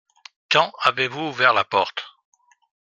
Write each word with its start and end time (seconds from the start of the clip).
Quand 0.49 0.73
avez-vous 0.81 1.27
ouvert 1.27 1.53
la 1.53 1.63
porte? 1.63 2.03